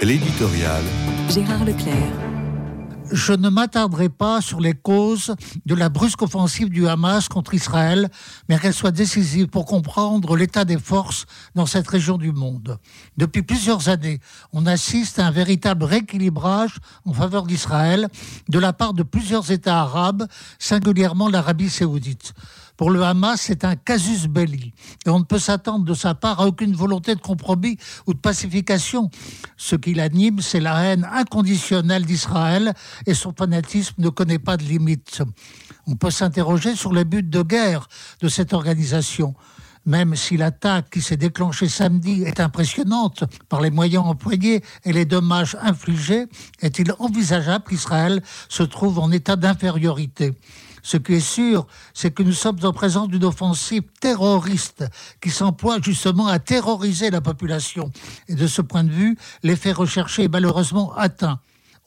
[0.00, 0.84] L'éditorial.
[1.28, 1.96] Gérard Leclerc.
[3.10, 5.34] Je ne m'attarderai pas sur les causes
[5.66, 8.08] de la brusque offensive du Hamas contre Israël,
[8.48, 11.26] mais qu'elle soit décisive pour comprendre l'état des forces
[11.56, 12.78] dans cette région du monde.
[13.16, 14.20] Depuis plusieurs années,
[14.52, 18.06] on assiste à un véritable rééquilibrage en faveur d'Israël
[18.48, 20.28] de la part de plusieurs États arabes,
[20.60, 22.34] singulièrement l'Arabie saoudite.
[22.78, 24.72] Pour le Hamas, c'est un casus belli.
[25.04, 28.18] Et on ne peut s'attendre de sa part à aucune volonté de compromis ou de
[28.18, 29.10] pacification.
[29.56, 32.72] Ce qui l'anime, c'est la haine inconditionnelle d'Israël
[33.04, 35.22] et son fanatisme ne connaît pas de limites.
[35.88, 37.88] On peut s'interroger sur les buts de guerre
[38.22, 39.34] de cette organisation
[39.86, 45.06] même si l'attaque qui s'est déclenchée samedi est impressionnante par les moyens employés et les
[45.06, 46.26] dommages infligés,
[46.60, 50.34] est-il envisageable qu'Israël se trouve en état d'infériorité?
[50.88, 54.86] Ce qui est sûr, c'est que nous sommes en présence d'une offensive terroriste
[55.20, 57.92] qui s'emploie justement à terroriser la population.
[58.26, 61.40] Et de ce point de vue, l'effet recherché est malheureusement atteint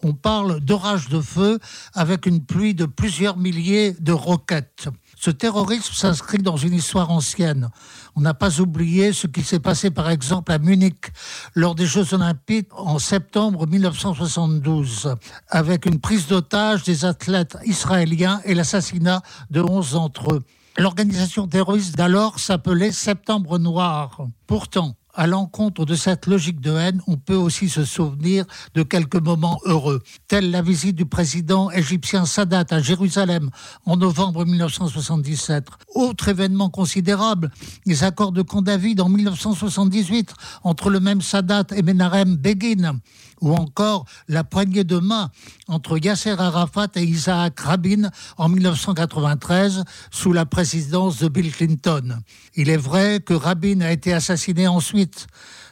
[0.04, 1.60] on parle d'orage de feu
[1.94, 4.90] avec une pluie de plusieurs milliers de roquettes.
[5.18, 7.70] Ce terrorisme s'inscrit dans une histoire ancienne.
[8.16, 11.12] On n'a pas oublié ce qui s'est passé par exemple à Munich
[11.54, 15.16] lors des Jeux olympiques en septembre 1972,
[15.50, 20.44] avec une prise d'otage des athlètes israéliens et l'assassinat de 11 d'entre eux.
[20.78, 24.26] L'organisation terroriste d'alors s'appelait Septembre Noir.
[24.48, 29.22] Pourtant, à l'encontre de cette logique de haine, on peut aussi se souvenir de quelques
[29.22, 33.50] moments heureux, tels la visite du président égyptien Sadat à Jérusalem
[33.86, 35.68] en novembre 1977.
[35.96, 37.52] Autre événement considérable,
[37.86, 43.00] les accords de Camp David en 1978 entre le même Sadat et Menachem Begin,
[43.42, 45.32] ou encore la poignée de main
[45.68, 52.20] entre Yasser Arafat et Isaac Rabin en 1993 sous la présidence de Bill Clinton.
[52.56, 55.28] Il est vrai que Rabin a été assassiné ensuite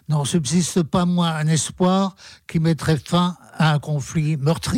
[0.10, 2.16] n'en subsiste pas moins un espoir
[2.48, 4.78] qui mettrait fin à un conflit meurtrier.